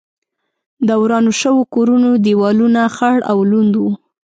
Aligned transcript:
د 0.87 0.89
ورانو 1.01 1.31
شوو 1.41 1.61
کورونو 1.73 2.09
دېوالونه 2.25 2.81
خړ 2.95 3.17
او 3.31 3.37
لوند 3.51 3.73
و. 3.77 3.83